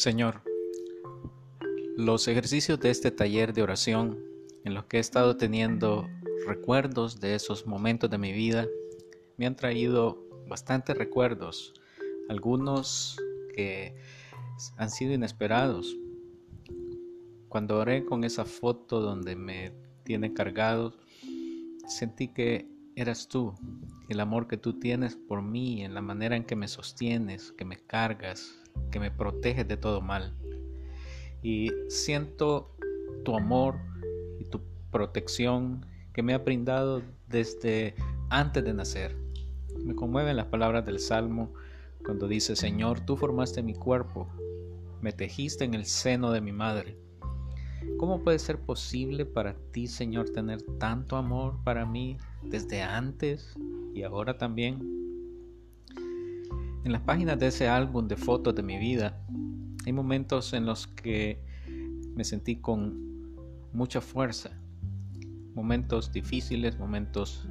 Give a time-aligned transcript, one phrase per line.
[0.00, 0.40] Señor,
[1.98, 4.18] los ejercicios de este taller de oración
[4.64, 6.08] en los que he estado teniendo
[6.46, 8.66] recuerdos de esos momentos de mi vida
[9.36, 11.74] me han traído bastantes recuerdos,
[12.30, 13.18] algunos
[13.54, 13.94] que
[14.78, 15.94] han sido inesperados.
[17.50, 20.94] Cuando oré con esa foto donde me tiene cargado,
[21.86, 23.52] sentí que eras tú,
[24.08, 27.66] el amor que tú tienes por mí, en la manera en que me sostienes, que
[27.66, 28.59] me cargas,
[28.90, 30.34] que me proteges de todo mal.
[31.42, 32.74] Y siento
[33.24, 33.78] tu amor
[34.38, 37.94] y tu protección que me ha brindado desde
[38.28, 39.16] antes de nacer.
[39.78, 41.52] Me conmueven las palabras del Salmo
[42.04, 44.28] cuando dice, Señor, tú formaste mi cuerpo,
[45.00, 46.98] me tejiste en el seno de mi madre.
[47.98, 53.54] ¿Cómo puede ser posible para ti, Señor, tener tanto amor para mí desde antes
[53.94, 54.99] y ahora también?
[56.82, 59.18] En las páginas de ese álbum de fotos de mi vida
[59.84, 61.38] hay momentos en los que
[62.14, 63.36] me sentí con
[63.72, 64.50] mucha fuerza,
[65.54, 67.46] momentos difíciles, momentos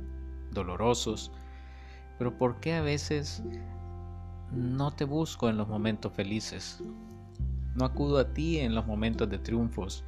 [0.52, 1.32] dolorosos,
[2.18, 3.44] pero ¿por qué a veces
[4.52, 6.82] no te busco en los momentos felices?
[7.76, 10.04] No acudo a ti en los momentos de triunfos,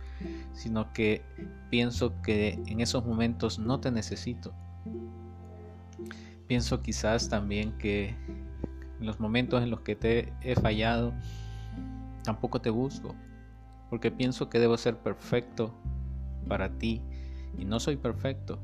[0.53, 1.23] sino que
[1.69, 4.51] pienso que en esos momentos no te necesito.
[6.47, 8.15] Pienso quizás también que
[9.01, 11.11] en los momentos en los que te he fallado,
[12.23, 13.15] tampoco te busco,
[13.89, 15.73] porque pienso que debo ser perfecto
[16.47, 17.01] para ti
[17.57, 18.61] y no soy perfecto.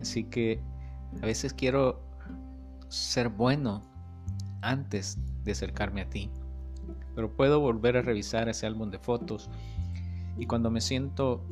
[0.00, 0.62] Así que
[1.22, 2.02] a veces quiero
[2.88, 3.82] ser bueno
[4.62, 6.30] antes de acercarme a ti,
[7.14, 9.50] pero puedo volver a revisar ese álbum de fotos
[10.38, 11.44] y cuando me siento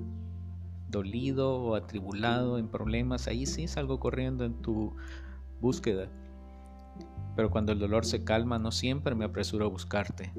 [0.89, 4.97] dolido o atribulado en problemas, ahí sí salgo corriendo en tu
[5.61, 6.09] búsqueda
[7.37, 10.33] pero cuando el dolor se calma no siempre me apresuro a buscarte.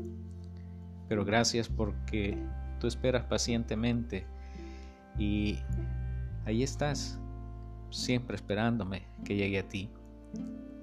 [1.08, 2.38] Pero gracias porque
[2.80, 4.26] tú esperas pacientemente
[5.18, 5.60] y
[6.46, 7.20] ahí estás,
[7.90, 9.90] siempre esperándome que llegue a ti.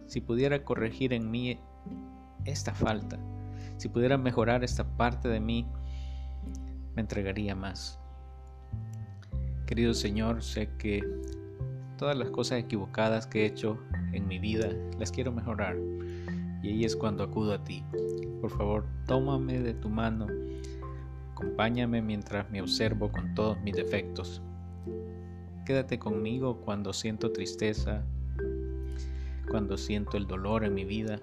[0.07, 1.59] Si pudiera corregir en mí
[2.45, 3.19] esta falta,
[3.77, 5.67] si pudiera mejorar esta parte de mí,
[6.95, 8.01] me entregaría más.
[9.67, 11.03] Querido Señor, sé que
[11.97, 13.79] todas las cosas equivocadas que he hecho
[14.13, 15.77] en mi vida las quiero mejorar
[16.63, 17.85] y ahí es cuando acudo a ti.
[18.41, 20.27] Por favor, tómame de tu mano,
[21.33, 24.43] acompáñame mientras me observo con todos mis defectos.
[25.65, 28.03] Quédate conmigo cuando siento tristeza,
[29.51, 31.19] cuando siento el dolor en mi vida.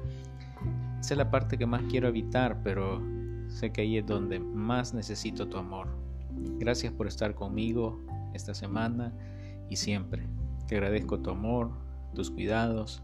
[0.99, 3.01] Esa es la parte que más quiero evitar, pero
[3.47, 5.87] sé que ahí es donde más necesito tu amor.
[6.59, 7.99] Gracias por estar conmigo
[8.33, 9.13] esta semana
[9.69, 10.27] y siempre.
[10.67, 11.71] Te agradezco tu amor,
[12.13, 13.03] tus cuidados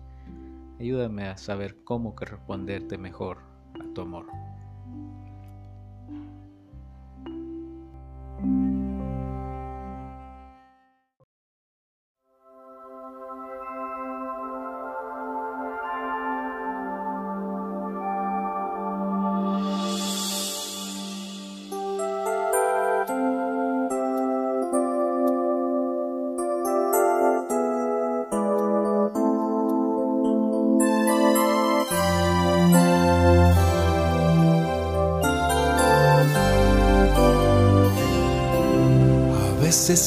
[0.81, 3.43] Ayúdame a saber cómo que responderte mejor
[3.79, 4.25] a tu amor.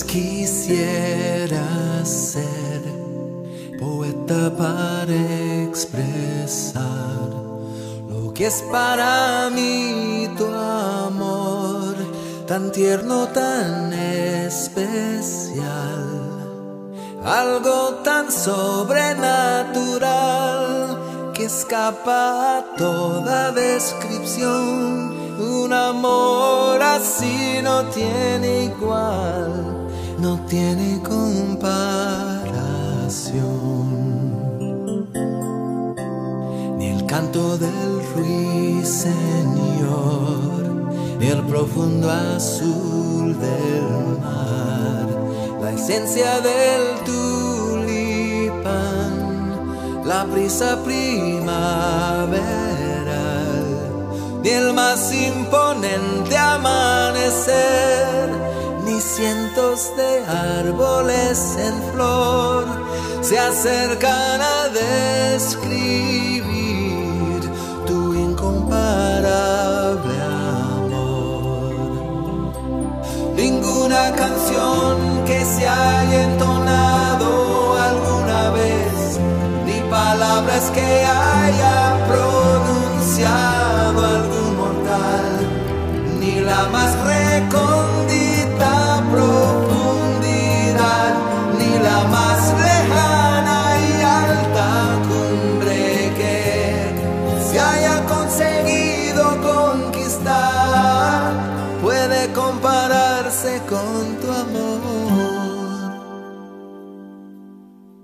[0.02, 1.62] Quisiera
[2.04, 2.82] ser
[3.78, 5.14] poeta para
[5.68, 7.28] expresar
[8.08, 11.96] lo que es para mí tu amor,
[12.46, 15.60] tan tierno, tan especial,
[17.22, 30.38] algo tan sobrenatural que escapa a toda descripción un amor así no tiene igual, no
[30.46, 32.04] tiene comparación.
[36.78, 39.02] Ni el canto del ruiseñor,
[41.18, 45.08] ni el profundo azul del mar,
[45.60, 48.64] la esencia del tulipán,
[50.04, 52.83] la brisa primavera
[54.44, 58.28] ni el más imponente amanecer,
[58.84, 62.66] ni cientos de árboles en flor
[63.22, 64.68] se acercan a
[65.32, 66.42] describir
[67.86, 70.14] tu incomparable
[70.82, 71.72] amor.
[73.34, 79.18] Ninguna canción que se haya entonado alguna vez,
[79.64, 82.83] ni palabras que haya pronunciado
[83.22, 85.54] algún mortal
[86.44, 91.14] la más recondita profundidad,
[91.58, 93.58] ni la más lejana
[93.88, 94.68] y alta
[95.08, 95.80] cumbre
[96.18, 96.36] que
[97.48, 101.32] se haya conseguido conquistar
[101.82, 104.82] puede compararse con tu amor.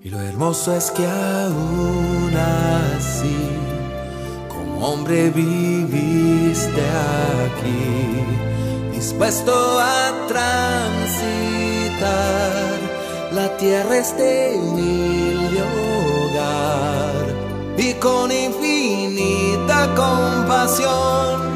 [0.03, 3.50] Y lo hermoso es que aún así
[4.81, 6.83] hombre viviste
[7.47, 8.25] aquí,
[8.93, 11.01] dispuesto a transitar.
[13.33, 17.27] La tierra este humilde hogar
[17.77, 21.51] y con infinita compasión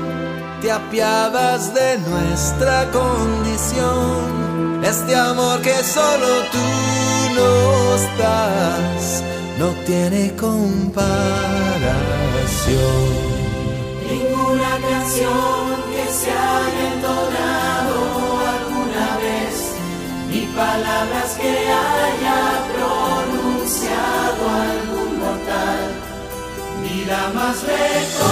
[0.60, 6.58] te apiadas de nuestra condición, este amor que solo tú
[7.34, 8.63] nos das
[9.64, 11.04] no tiene comparación.
[14.10, 17.98] Ninguna canción que se haya entonado
[18.56, 19.54] alguna vez,
[20.30, 21.54] ni palabras que
[21.86, 22.40] haya
[22.74, 25.82] pronunciado algún mortal,
[26.82, 28.23] ni la más recóndita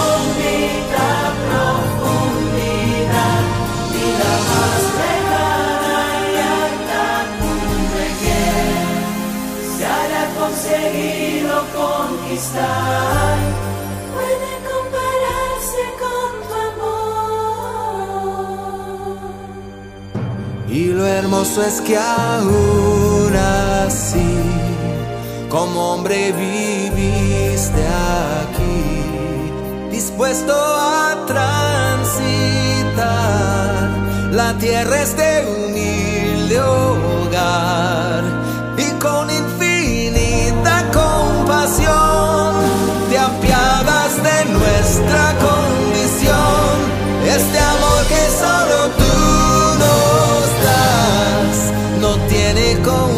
[10.43, 13.37] conseguido conquistar.
[14.15, 16.97] Puede compararse con tu amor.
[20.69, 24.33] Y lo hermoso es que aún así,
[25.49, 27.83] como hombre viviste
[28.43, 28.83] aquí,
[29.91, 32.33] dispuesto a transitar.
[34.33, 37.92] La tierra este humilde hogar
[52.83, 53.12] go